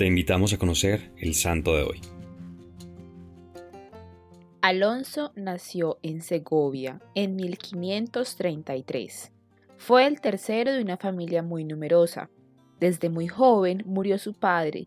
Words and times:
Te 0.00 0.06
invitamos 0.06 0.54
a 0.54 0.56
conocer 0.56 1.12
el 1.18 1.34
santo 1.34 1.76
de 1.76 1.82
hoy. 1.82 2.00
Alonso 4.62 5.30
nació 5.36 5.98
en 6.02 6.22
Segovia 6.22 7.02
en 7.14 7.36
1533. 7.36 9.30
Fue 9.76 10.06
el 10.06 10.22
tercero 10.22 10.72
de 10.72 10.80
una 10.80 10.96
familia 10.96 11.42
muy 11.42 11.64
numerosa. 11.64 12.30
Desde 12.80 13.10
muy 13.10 13.28
joven 13.28 13.82
murió 13.84 14.16
su 14.16 14.32
padre 14.32 14.86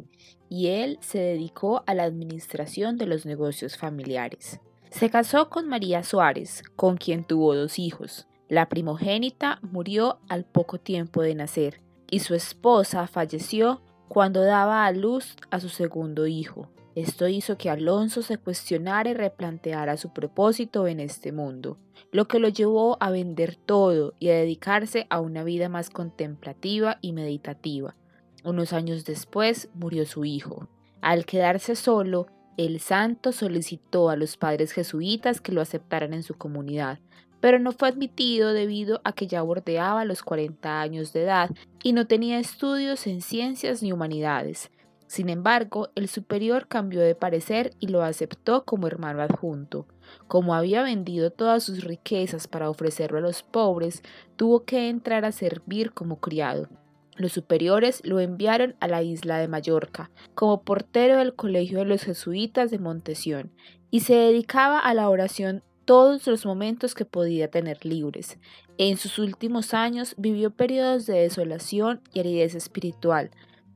y 0.49 0.69
él 0.69 0.97
se 1.01 1.19
dedicó 1.19 1.83
a 1.85 1.93
la 1.93 2.05
administración 2.05 2.97
de 2.97 3.05
los 3.05 3.27
negocios 3.27 3.77
familiares. 3.77 4.59
Se 4.89 5.11
casó 5.11 5.47
con 5.51 5.67
María 5.67 6.01
Suárez, 6.01 6.63
con 6.75 6.97
quien 6.97 7.23
tuvo 7.23 7.53
dos 7.53 7.77
hijos. 7.77 8.25
La 8.49 8.67
primogénita 8.67 9.59
murió 9.61 10.17
al 10.27 10.43
poco 10.43 10.79
tiempo 10.79 11.21
de 11.21 11.35
nacer 11.35 11.81
y 12.09 12.21
su 12.21 12.33
esposa 12.33 13.05
falleció 13.05 13.83
cuando 14.13 14.43
daba 14.43 14.85
a 14.85 14.91
luz 14.91 15.35
a 15.49 15.59
su 15.59 15.69
segundo 15.69 16.27
hijo. 16.27 16.69
Esto 16.93 17.27
hizo 17.27 17.57
que 17.57 17.71
Alonso 17.71 18.21
se 18.21 18.37
cuestionara 18.37 19.09
y 19.09 19.15
replanteara 19.15 19.97
su 19.97 20.13
propósito 20.13 20.85
en 20.85 20.99
este 20.99 21.31
mundo, 21.31 21.79
lo 22.11 22.27
que 22.27 22.37
lo 22.37 22.47
llevó 22.47 22.95
a 22.99 23.09
vender 23.09 23.55
todo 23.55 24.13
y 24.19 24.29
a 24.29 24.35
dedicarse 24.35 25.07
a 25.09 25.19
una 25.19 25.43
vida 25.43 25.67
más 25.67 25.89
contemplativa 25.89 26.99
y 27.01 27.11
meditativa. 27.13 27.95
Unos 28.43 28.71
años 28.71 29.03
después 29.03 29.69
murió 29.73 30.05
su 30.05 30.25
hijo. 30.25 30.67
Al 31.01 31.25
quedarse 31.25 31.75
solo, 31.75 32.27
el 32.57 32.79
santo 32.79 33.31
solicitó 33.31 34.09
a 34.09 34.15
los 34.15 34.37
padres 34.37 34.71
jesuitas 34.71 35.41
que 35.41 35.51
lo 35.51 35.61
aceptaran 35.61 36.13
en 36.13 36.23
su 36.23 36.35
comunidad, 36.35 36.99
pero 37.39 37.59
no 37.59 37.71
fue 37.71 37.89
admitido 37.89 38.53
debido 38.53 39.01
a 39.03 39.13
que 39.13 39.27
ya 39.27 39.41
bordeaba 39.41 40.05
los 40.05 40.23
40 40.23 40.79
años 40.79 41.11
de 41.13 41.23
edad 41.23 41.49
y 41.83 41.93
no 41.93 42.07
tenía 42.07 42.39
estudios 42.39 43.05
en 43.07 43.21
ciencias 43.21 43.83
ni 43.83 43.91
humanidades. 43.91 44.71
Sin 45.07 45.29
embargo, 45.29 45.89
el 45.95 46.07
superior 46.07 46.67
cambió 46.67 47.01
de 47.01 47.15
parecer 47.15 47.71
y 47.79 47.87
lo 47.87 48.01
aceptó 48.01 48.65
como 48.65 48.87
hermano 48.87 49.21
adjunto. 49.21 49.85
Como 50.27 50.55
había 50.55 50.81
vendido 50.81 51.31
todas 51.31 51.63
sus 51.63 51.83
riquezas 51.83 52.47
para 52.47 52.69
ofrecerlo 52.69 53.17
a 53.19 53.21
los 53.21 53.43
pobres, 53.43 54.01
tuvo 54.37 54.63
que 54.63 54.89
entrar 54.89 55.25
a 55.25 55.31
servir 55.31 55.91
como 55.91 56.19
criado. 56.19 56.67
Los 57.15 57.33
superiores 57.33 58.01
lo 58.03 58.19
enviaron 58.19 58.75
a 58.79 58.87
la 58.87 59.03
isla 59.03 59.37
de 59.37 59.47
Mallorca 59.47 60.09
como 60.33 60.63
portero 60.63 61.17
del 61.17 61.35
colegio 61.35 61.79
de 61.79 61.85
los 61.85 62.03
jesuitas 62.03 62.71
de 62.71 62.79
Montesión 62.79 63.51
y 63.91 63.99
se 63.99 64.15
dedicaba 64.15 64.79
a 64.79 64.93
la 64.93 65.09
oración 65.09 65.63
todos 65.85 66.25
los 66.27 66.45
momentos 66.45 66.95
que 66.95 67.05
podía 67.05 67.49
tener 67.49 67.85
libres. 67.85 68.39
En 68.77 68.97
sus 68.97 69.19
últimos 69.19 69.73
años 69.73 70.15
vivió 70.17 70.51
periodos 70.51 71.05
de 71.05 71.19
desolación 71.19 72.01
y 72.13 72.21
aridez 72.21 72.55
espiritual, 72.55 73.31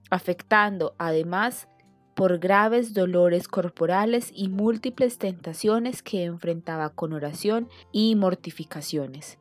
afectando 0.10 0.96
además 0.98 1.68
por 2.16 2.40
graves 2.40 2.96
dolores 2.96 3.48
corporales 3.48 4.32
y 4.34 4.50
múltiples 4.50 5.20
tentaciones 5.20 6.02
que 6.02 6.24
enfrentaba 6.24 6.90
con 6.90 7.14
oración 7.14 7.70
y 7.92 8.16
mortificaciones. 8.16 9.38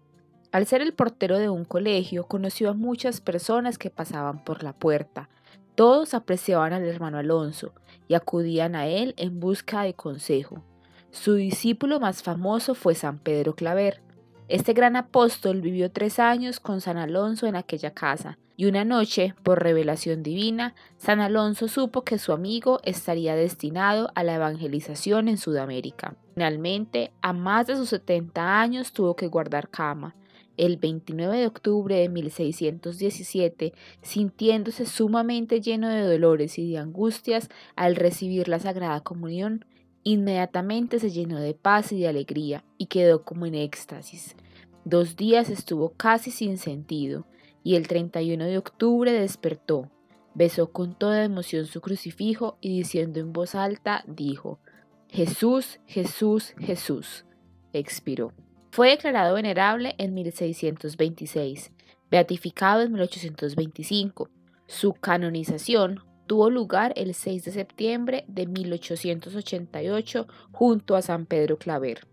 Al 0.57 0.65
ser 0.65 0.81
el 0.81 0.95
portero 0.95 1.39
de 1.39 1.51
un 1.51 1.67
colegio, 1.67 2.25
conoció 2.25 2.71
a 2.71 2.73
muchas 2.73 3.21
personas 3.21 3.77
que 3.77 3.91
pasaban 3.91 4.43
por 4.43 4.63
la 4.63 4.73
puerta. 4.73 5.29
Todos 5.75 6.15
apreciaban 6.15 6.73
al 6.73 6.83
hermano 6.87 7.19
Alonso 7.19 7.75
y 8.09 8.15
acudían 8.15 8.75
a 8.75 8.87
él 8.87 9.13
en 9.19 9.39
busca 9.39 9.83
de 9.83 9.93
consejo. 9.93 10.63
Su 11.11 11.35
discípulo 11.35 12.01
más 12.01 12.23
famoso 12.23 12.75
fue 12.75 12.95
San 12.95 13.19
Pedro 13.19 13.55
Claver. 13.55 14.01
Este 14.49 14.73
gran 14.73 14.97
apóstol 14.97 15.61
vivió 15.61 15.91
tres 15.91 16.19
años 16.19 16.59
con 16.59 16.81
San 16.81 16.97
Alonso 16.97 17.47
en 17.47 17.57
aquella 17.57 17.91
casa, 17.91 18.39
y 18.57 18.65
una 18.65 18.87
noche, 18.87 19.35
por 19.43 19.63
revelación 19.63 20.23
divina, 20.23 20.75
San 20.97 21.21
Alonso 21.21 21.69
supo 21.69 22.03
que 22.03 22.17
su 22.17 22.33
amigo 22.33 22.81
estaría 22.83 23.37
destinado 23.37 24.11
a 24.15 24.23
la 24.25 24.37
evangelización 24.37 25.29
en 25.29 25.37
Sudamérica. 25.37 26.15
Finalmente, 26.33 27.13
a 27.21 27.35
más 27.35 27.67
de 27.67 27.77
sus 27.77 27.91
70 27.91 28.59
años 28.59 28.95
tuvo 28.95 29.17
que 29.17 29.27
guardar 29.27 29.69
cama. 29.69 30.15
El 30.57 30.77
29 30.77 31.39
de 31.39 31.47
octubre 31.47 31.97
de 31.97 32.09
1617, 32.09 33.73
sintiéndose 34.03 34.87
sumamente 34.87 35.61
lleno 35.61 35.89
de 35.89 36.03
dolores 36.03 36.59
y 36.59 36.71
de 36.71 36.79
angustias 36.79 37.49
al 37.75 37.97
recibir 37.97 38.49
la 38.49 38.59
Sagrada 38.59 39.01
Comunión, 39.01 39.65
Inmediatamente 40.09 41.01
se 41.01 41.11
llenó 41.11 41.41
de 41.41 41.53
paz 41.53 41.91
y 41.91 41.99
de 41.99 42.07
alegría 42.07 42.63
y 42.79 42.87
quedó 42.87 43.25
como 43.25 43.45
en 43.45 43.57
éxtasis. 43.57 44.37
Dos 44.85 45.17
días 45.17 45.51
estuvo 45.51 45.95
casi 45.97 46.31
sin 46.31 46.59
sentido 46.59 47.27
y 47.65 47.75
el 47.75 47.89
31 47.89 48.45
de 48.45 48.57
octubre 48.57 49.11
despertó. 49.11 49.91
Besó 50.33 50.71
con 50.71 50.97
toda 50.97 51.25
emoción 51.25 51.67
su 51.67 51.81
crucifijo 51.81 52.57
y 52.61 52.79
diciendo 52.79 53.19
en 53.19 53.33
voz 53.33 53.57
alta 53.57 54.05
dijo, 54.07 54.61
Jesús, 55.09 55.81
Jesús, 55.87 56.55
Jesús. 56.57 57.25
Expiró. 57.73 58.33
Fue 58.77 58.91
declarado 58.91 59.37
venerable 59.37 59.95
en 59.97 60.13
1626, 60.13 61.71
beatificado 62.11 62.83
en 62.83 62.93
1825. 62.93 64.29
Su 64.67 64.93
canonización 64.93 66.01
tuvo 66.27 66.51
lugar 66.51 66.93
el 66.95 67.15
6 67.15 67.47
de 67.47 67.53
septiembre 67.53 68.27
de 68.29 68.47
1888 68.47 70.27
junto 70.53 70.95
a 70.95 71.01
San 71.01 71.25
Pedro 71.25 71.57
Claver. 71.57 72.07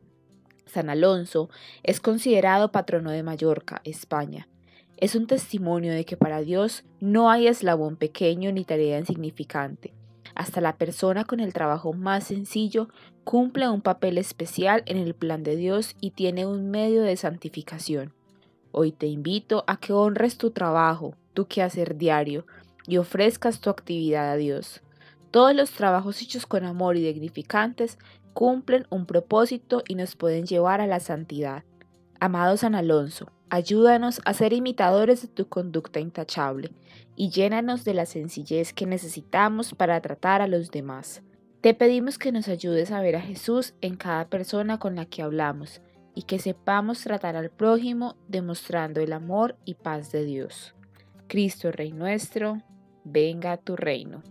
San 0.65 0.89
Alonso 0.89 1.49
es 1.83 1.99
considerado 1.99 2.71
patrono 2.71 3.11
de 3.11 3.23
Mallorca, 3.23 3.81
España. 3.83 4.47
Es 4.95 5.15
un 5.15 5.27
testimonio 5.27 5.91
de 5.91 6.05
que 6.05 6.15
para 6.15 6.39
Dios 6.39 6.85
no 7.01 7.29
hay 7.29 7.47
eslabón 7.47 7.97
pequeño 7.97 8.53
ni 8.53 8.63
tarea 8.63 8.99
insignificante. 8.99 9.91
Hasta 10.35 10.61
la 10.61 10.77
persona 10.77 11.25
con 11.25 11.39
el 11.39 11.53
trabajo 11.53 11.93
más 11.93 12.25
sencillo 12.25 12.89
cumple 13.23 13.69
un 13.69 13.81
papel 13.81 14.17
especial 14.17 14.83
en 14.85 14.97
el 14.97 15.13
plan 15.13 15.43
de 15.43 15.55
Dios 15.55 15.95
y 16.01 16.11
tiene 16.11 16.45
un 16.45 16.71
medio 16.71 17.03
de 17.03 17.15
santificación. 17.17 18.13
Hoy 18.71 18.91
te 18.91 19.05
invito 19.05 19.63
a 19.67 19.77
que 19.77 19.93
honres 19.93 20.37
tu 20.37 20.51
trabajo, 20.51 21.15
tu 21.33 21.45
quehacer 21.45 21.97
diario, 21.97 22.45
y 22.87 22.97
ofrezcas 22.97 23.59
tu 23.59 23.69
actividad 23.69 24.31
a 24.31 24.35
Dios. 24.35 24.81
Todos 25.31 25.55
los 25.55 25.71
trabajos 25.71 26.21
hechos 26.21 26.45
con 26.45 26.65
amor 26.65 26.97
y 26.97 27.01
dignificantes 27.01 27.97
cumplen 28.33 28.85
un 28.89 29.05
propósito 29.05 29.83
y 29.87 29.95
nos 29.95 30.15
pueden 30.15 30.45
llevar 30.45 30.81
a 30.81 30.87
la 30.87 30.99
santidad. 30.99 31.63
Amado 32.19 32.57
San 32.57 32.75
Alonso, 32.75 33.31
ayúdanos 33.53 34.19
a 34.25 34.33
ser 34.33 34.51
imitadores 34.51 35.21
de 35.21 35.27
tu 35.27 35.47
conducta 35.47 35.99
intachable 35.99 36.71
y 37.15 37.29
llénanos 37.29 37.83
de 37.83 37.93
la 37.93 38.07
sencillez 38.07 38.73
que 38.73 38.87
necesitamos 38.87 39.75
para 39.75 40.01
tratar 40.01 40.41
a 40.41 40.47
los 40.47 40.71
demás. 40.71 41.21
Te 41.61 41.75
pedimos 41.75 42.17
que 42.17 42.31
nos 42.31 42.47
ayudes 42.47 42.89
a 42.89 42.99
ver 42.99 43.15
a 43.15 43.21
Jesús 43.21 43.75
en 43.81 43.95
cada 43.95 44.27
persona 44.27 44.79
con 44.79 44.95
la 44.95 45.05
que 45.05 45.21
hablamos 45.21 45.81
y 46.15 46.23
que 46.23 46.39
sepamos 46.39 47.03
tratar 47.03 47.35
al 47.35 47.51
prójimo 47.51 48.15
demostrando 48.27 49.01
el 49.01 49.13
amor 49.13 49.55
y 49.65 49.75
paz 49.75 50.11
de 50.11 50.25
Dios. 50.25 50.73
Cristo 51.27 51.71
Rey 51.71 51.91
nuestro, 51.91 52.57
venga 53.03 53.51
a 53.51 53.57
tu 53.57 53.75
reino. 53.75 54.23